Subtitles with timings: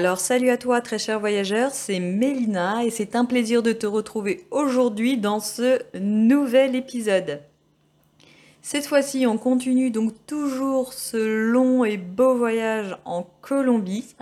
[0.00, 3.86] Alors salut à toi très cher voyageur, c'est Mélina et c'est un plaisir de te
[3.86, 7.42] retrouver aujourd'hui dans ce nouvel épisode.
[8.62, 14.16] Cette fois-ci, on continue donc toujours ce long et beau voyage en Colombie.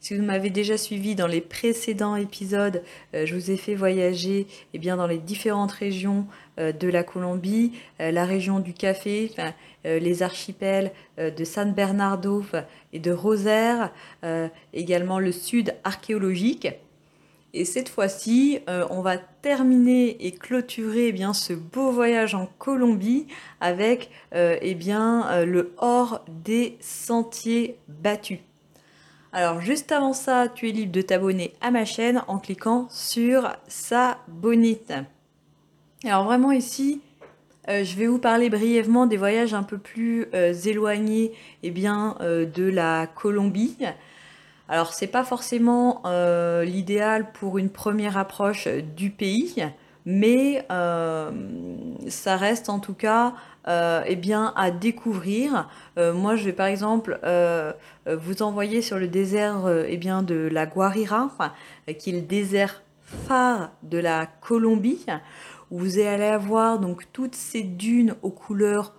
[0.00, 2.82] Si vous m'avez déjà suivi dans les précédents épisodes,
[3.14, 6.26] euh, je vous ai fait voyager eh bien, dans les différentes régions
[6.58, 9.32] euh, de la Colombie, euh, la région du café,
[9.84, 12.44] les archipels de San Bernardo
[12.92, 13.92] et de Rosaire,
[14.74, 16.66] également le sud archéologique.
[17.54, 23.28] Et cette fois-ci, on va terminer et clôturer eh bien, ce beau voyage en Colombie
[23.60, 28.40] avec eh bien, le hors des sentiers battus.
[29.32, 33.52] Alors juste avant ça, tu es libre de t'abonner à ma chaîne en cliquant sur
[34.28, 34.92] bonite.
[36.04, 37.00] Alors vraiment ici,
[37.68, 42.16] euh, je vais vous parler brièvement des voyages un peu plus euh, éloignés eh bien,
[42.20, 43.76] euh, de la Colombie.
[44.68, 46.02] Alors c'est pas forcément
[46.64, 49.64] l'idéal pour une première approche du pays,
[50.06, 53.34] mais ça reste en tout cas
[53.68, 55.68] euh, eh bien, à découvrir.
[55.98, 57.72] Euh, moi, je vais par exemple euh,
[58.06, 61.30] vous envoyer sur le désert eh de la Guarira,
[61.98, 65.04] qui est le désert phare de la Colombie,
[65.70, 68.94] où vous allez avoir donc toutes ces dunes aux couleurs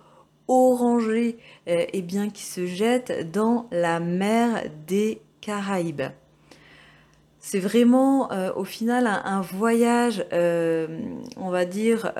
[0.48, 6.10] orangées eh bien, qui se jettent dans la mer des Caraïbes.
[7.50, 12.12] C'est vraiment au final un voyage, on va dire,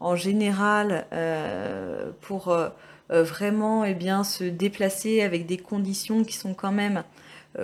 [0.00, 2.68] en général euh, pour euh,
[3.10, 7.04] euh, vraiment eh bien, se déplacer avec des conditions qui sont quand même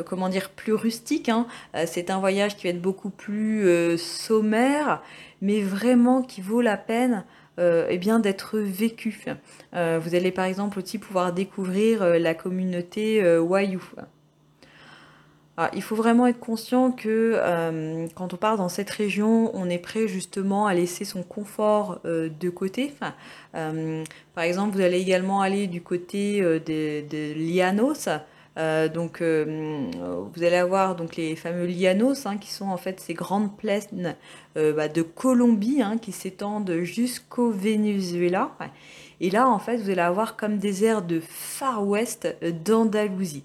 [0.07, 1.29] comment dire plus rustiques.
[1.29, 1.47] Hein.
[1.85, 5.03] C'est un voyage qui va être beaucoup plus sommaire,
[5.43, 7.25] mais vraiment qui vaut la peine
[7.59, 9.23] eh bien d'être vécu.
[9.73, 13.83] vous allez par exemple aussi pouvoir découvrir la communauté Wayuu.
[15.57, 19.71] Ah, il faut vraiment être conscient que euh, quand on part dans cette région, on
[19.71, 22.93] est prêt justement à laisser son confort euh, de côté.
[23.55, 24.03] Euh,
[24.35, 28.09] par exemple, vous allez également aller du côté de, Lianos.
[28.93, 33.57] donc, vous allez avoir donc les fameux Lianos, hein, qui sont en fait ces grandes
[33.57, 34.17] plaines
[34.57, 38.51] bah, de Colombie hein, qui s'étendent jusqu'au Venezuela.
[39.21, 43.45] Et là, en fait, vous allez avoir comme des airs de Far West d'Andalousie.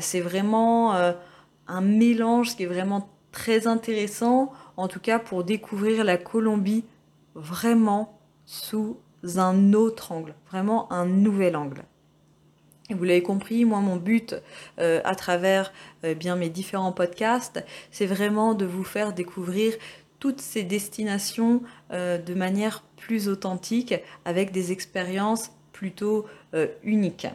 [0.00, 0.94] c'est vraiment
[1.66, 6.84] un mélange qui est vraiment très intéressant, en tout cas pour découvrir la Colombie
[7.34, 8.96] vraiment sous
[9.36, 11.84] un autre angle, vraiment un nouvel angle.
[12.90, 14.36] Et vous l'avez compris, moi mon but
[14.78, 15.72] euh, à travers
[16.04, 19.72] euh, bien mes différents podcasts, c'est vraiment de vous faire découvrir
[20.18, 23.94] toutes ces destinations euh, de manière plus authentique,
[24.24, 26.24] avec des expériences plutôt
[26.84, 27.26] uniques.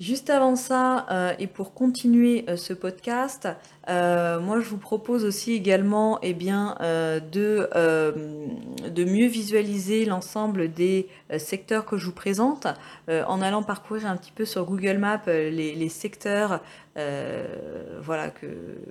[0.00, 3.48] Juste avant ça, euh, et pour continuer euh, ce podcast,
[3.88, 7.68] euh, moi je vous propose aussi également eh bien, de,
[9.04, 12.66] mieux visualiser l'ensemble des secteurs que je vous présente
[13.08, 16.60] en allant parcourir un petit peu sur Google Maps les, secteurs
[16.96, 18.46] voilà, que,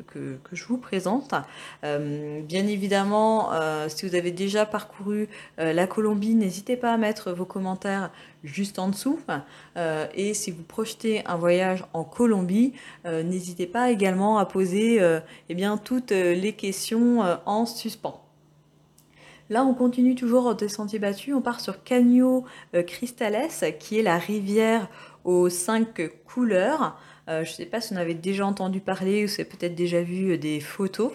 [0.08, 1.34] que, je vous présente.
[1.81, 3.50] Bien évidemment,
[3.88, 5.28] si vous avez déjà parcouru
[5.58, 8.12] la Colombie, n'hésitez pas à mettre vos commentaires
[8.43, 9.19] juste en dessous.
[10.15, 12.73] et si vous projetez un voyage en Colombie,
[13.05, 14.99] n'hésitez pas également à poser
[15.49, 18.19] eh bien, toutes les questions en suspens.
[19.49, 21.33] Là, on continue toujours des sentiers battus.
[21.33, 22.45] On part sur Cagno
[22.87, 23.49] Cristales,
[23.79, 24.89] qui est la rivière
[25.23, 26.97] aux cinq couleurs.
[27.29, 29.49] Euh, je ne sais pas si on avait déjà entendu parler ou si vous avez
[29.49, 31.11] peut-être déjà vu euh, des photos.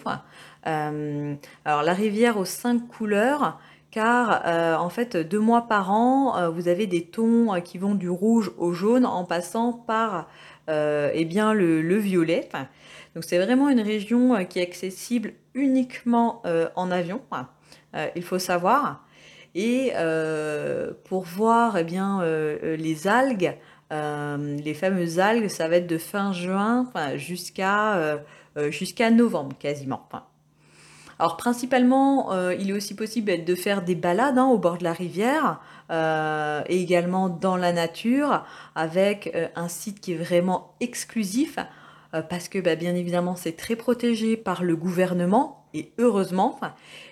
[0.66, 1.34] Euh,
[1.64, 3.60] alors la rivière aux cinq couleurs,
[3.90, 4.43] car
[4.81, 8.73] en fait deux mois par an, vous avez des tons qui vont du rouge au
[8.73, 10.29] jaune en passant par
[10.69, 12.49] eh bien, le, violet.
[13.14, 16.43] Donc c'est vraiment une région qui est accessible uniquement
[16.76, 17.23] en avion,
[18.14, 19.05] il faut savoir.
[19.55, 19.93] Et
[21.05, 22.23] pour voir eh bien,
[22.62, 23.55] les algues,
[23.93, 28.19] euh, les fameuses algues, ça va être de fin juin jusqu'à euh,
[28.56, 30.06] euh, jusqu'à novembre quasiment.
[31.19, 34.93] Alors principalement, il est aussi possible de faire des balades hein, au bord de la
[34.93, 35.61] rivière
[35.91, 38.44] et également dans la nature
[38.75, 41.59] avec un site qui est vraiment exclusif
[42.31, 46.61] parce que bah, bien évidemment c'est très protégé par le gouvernement et heureusement.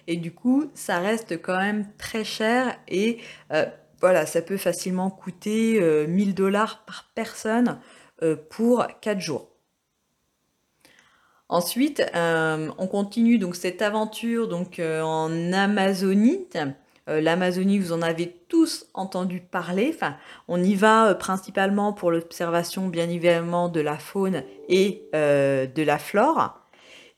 [0.07, 3.19] Et du coup, ça reste quand même très cher et
[4.01, 7.81] voilà, ça peut facilement coûter 1000 dollars par personne
[8.51, 9.49] pour 4 jours.
[11.49, 16.47] Ensuite, on continue donc cette aventure donc en Amazonie.
[17.09, 19.93] Euh, L'Amazonie, vous en avez tous entendu parler.
[19.95, 20.17] Enfin,
[20.49, 25.83] on y va euh, principalement pour l'observation, bien évidemment, de la faune et euh, de
[25.83, 26.61] la flore.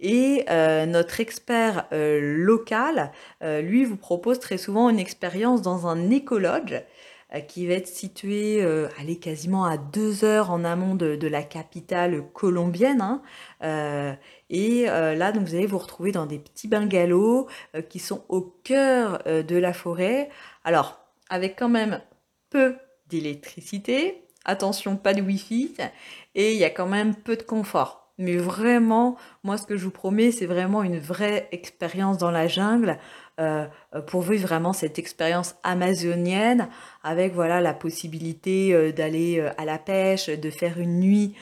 [0.00, 0.44] Et
[0.86, 3.10] notre expert local,
[3.42, 6.84] lui, vous propose très souvent une expérience dans un écologe
[7.34, 11.42] euh, qui va être situé euh, allez, quasiment à deux heures en amont de, la
[11.42, 13.02] capitale colombienne.
[13.02, 13.22] Hein.
[13.62, 14.14] Euh,
[14.48, 17.48] et là, donc, vous allez vous retrouver dans des petits bungalows
[17.90, 20.30] qui sont au cœur de la forêt.
[20.64, 22.00] Alors, avec quand même
[22.48, 22.76] peu
[23.08, 25.74] d'électricité, attention, pas de wifi,
[26.34, 28.08] et il y a quand même peu de confort.
[28.16, 32.48] Mais vraiment, moi, ce que je vous promets, c'est vraiment une vraie expérience dans la
[32.48, 32.98] jungle
[33.38, 33.66] euh,
[34.08, 36.68] pour vivre vraiment cette expérience amazonienne
[37.04, 41.34] avec voilà la possibilité euh, d'aller euh, à la pêche, de faire une nuit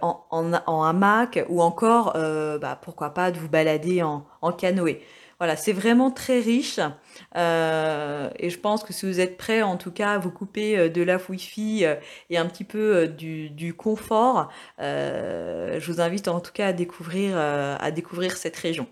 [0.00, 5.02] en, en, hamac ou encore bah, pourquoi pas de vous balader en, en canoë.
[5.38, 9.90] Voilà, c'est vraiment très riche et je pense que si vous êtes prêt en tout
[9.90, 11.84] cas à vous couper de la Wi-Fi
[12.30, 17.36] et un petit peu du, du confort, je vous invite en tout cas à découvrir,
[17.36, 18.86] à découvrir cette région.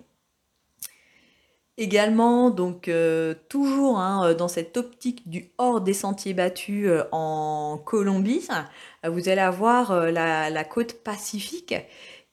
[1.80, 7.04] Également, donc euh, toujours hein, euh, dans cette optique du hors des sentiers battus euh,
[7.10, 8.46] en Colombie,
[9.08, 11.74] vous allez avoir la, côte pacifique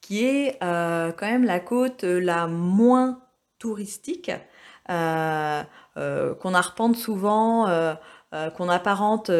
[0.02, 3.22] qui est quand même la côte la moins
[3.58, 4.32] touristique,
[4.90, 7.68] qu'on arpente souvent,
[8.32, 9.32] qu'on apparente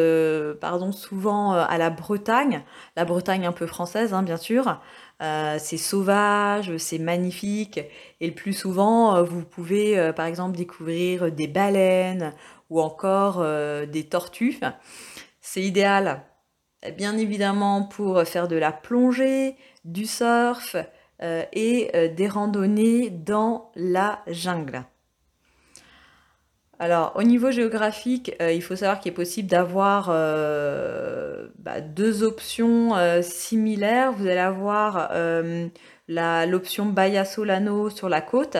[0.60, 2.62] pardon, souvent à la Bretagne,
[2.96, 4.80] la Bretagne un peu française hein, bien sûr.
[5.20, 7.80] Euh, c'est sauvage, c'est magnifique.
[8.20, 12.34] Et le plus souvent, euh, vous pouvez euh, par exemple découvrir des baleines
[12.70, 13.42] ou encore
[13.86, 14.60] des tortues.
[15.40, 16.22] C'est idéal,
[16.98, 19.56] bien évidemment, pour faire de la plongée,
[19.86, 20.76] du surf
[21.22, 24.84] et des randonnées dans la jungle.
[26.80, 32.22] Alors, au niveau géographique, euh, il faut savoir qu'il est possible d'avoir euh, bah, deux
[32.22, 34.12] options euh, similaires.
[34.12, 35.10] Vous allez avoir
[36.08, 38.56] l'option Bahia Solano sur la côte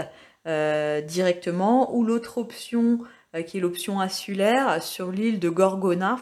[0.46, 3.00] directement, ou l'autre option
[3.46, 6.16] qui est l'option insulaire sur l'île de Gorgona,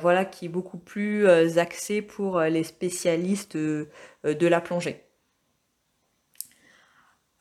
[0.00, 1.28] voilà, qui est beaucoup plus
[1.58, 3.88] axée pour les spécialistes de
[4.24, 5.04] la plongée.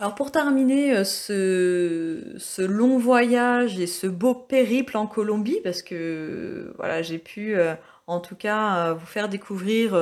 [0.04, 6.74] Alors pour terminer euh, ce, long voyage et ce beau périple en Colombie, parce que
[6.76, 7.74] voilà, j'ai pu euh,
[8.08, 9.98] en tout cas euh, vous faire découvrir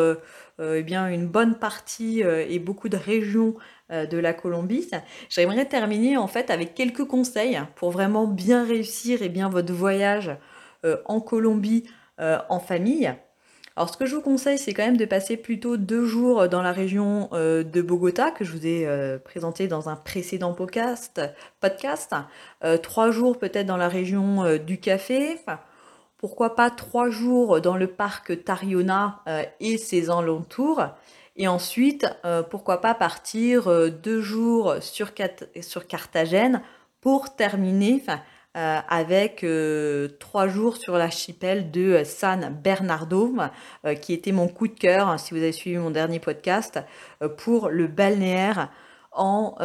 [0.59, 3.53] eh bien, une bonne partie et beaucoup de régions
[3.91, 4.89] de la Colombie,
[5.29, 10.35] j'aimerais terminer en fait avec quelques conseils pour vraiment bien réussir et bien votre voyage
[11.05, 11.83] en Colombie
[12.17, 13.13] en famille.
[13.77, 16.61] Alors ce que je vous conseille, c'est quand même de passer plutôt deux jours dans
[16.61, 21.21] la région euh, de Bogota, que je vous ai euh, présenté dans un précédent podcast.
[22.63, 25.37] Euh, trois jours peut-être dans la région du café,
[26.17, 29.23] pourquoi pas trois jours dans le parc Tariona
[29.59, 30.83] et ses alentours,
[31.37, 32.05] et ensuite,
[32.51, 35.11] pourquoi pas partir deux jours sur,
[35.61, 36.61] sur Carthagène
[36.99, 38.03] pour terminer,
[38.57, 43.33] euh, avec euh, trois jours sur l'archipel de San Bernardo,
[43.85, 46.77] euh, qui était mon coup de cœur, hein, si vous avez suivi mon dernier podcast,
[47.37, 48.69] pour le balnéaire
[49.13, 49.55] en,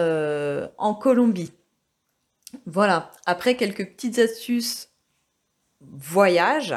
[0.78, 1.52] en Colombie.
[2.66, 4.90] Voilà, après quelques petites astuces
[5.80, 6.76] voyage.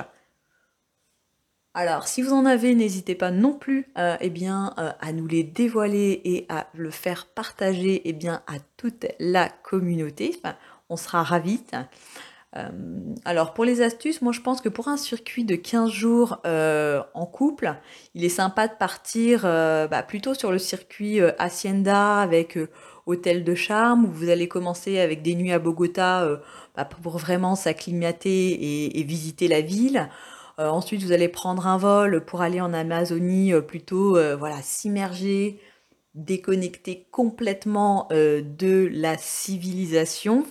[1.75, 3.88] Alors, si vous en avez, n'hésitez pas non plus
[4.19, 9.05] eh bien, à nous les dévoiler et à le faire partager eh bien, à toute
[9.19, 10.41] la communauté
[10.89, 11.62] on sera ravis.
[12.58, 12.67] Euh,
[13.25, 17.03] alors pour les astuces, moi je pense que pour un circuit de 15 jours euh,
[17.13, 17.75] en couple,
[18.15, 22.58] il est sympa de partir euh, bah, plutôt sur le circuit Hacienda avec
[23.05, 26.27] hôtel de charme où vous allez commencer avec des nuits à Bogota
[26.75, 30.10] bah, pour vraiment s'acclimater et, visiter la ville.
[30.58, 35.60] ensuite, vous allez prendre un vol pour aller en Amazonie, plutôt voilà s'immerger,
[36.15, 40.46] déconnecter complètement de la civilisation.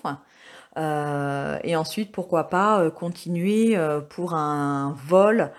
[0.78, 5.50] Euh, et ensuite, pourquoi pas euh, continuer euh, pour un vol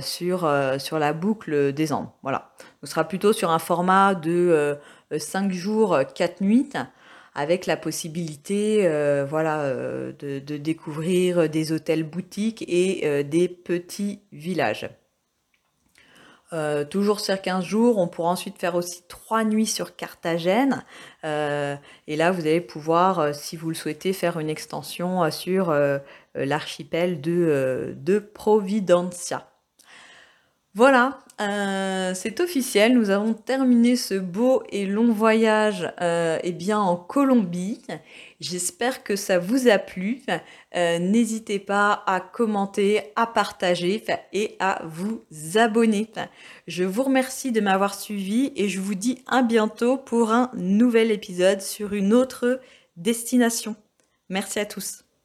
[0.00, 2.08] sur, sur la boucle des Andes.
[2.24, 2.50] Voilà.
[2.82, 4.76] Ce sera plutôt sur un format de
[5.16, 6.72] 5 jours, 4 nuits,
[7.36, 8.88] avec la possibilité
[9.30, 14.90] voilà, de, de, découvrir des hôtels boutiques et des petits villages.
[16.52, 17.98] Euh, toujours sur 15 jours.
[17.98, 20.84] On pourra ensuite faire aussi trois nuits sur Carthagène.
[21.24, 21.76] Euh,
[22.06, 25.74] et là, vous allez pouvoir, euh, si vous le souhaitez, faire une extension sur
[26.34, 29.46] l'archipel de Providencia.
[30.74, 36.78] Voilà, euh, c'est officiel, nous avons terminé ce beau et long voyage euh, eh bien,
[36.78, 37.80] en Colombie.
[38.40, 40.22] J'espère que ça vous a plu.
[40.76, 46.10] Euh, n'hésitez pas à commenter, à partager et à vous abonner.
[46.66, 51.10] Je vous remercie de m'avoir suivi et je vous dis à bientôt pour un nouvel
[51.10, 52.60] épisode sur une autre
[52.96, 53.74] destination.
[54.28, 55.07] Merci à tous.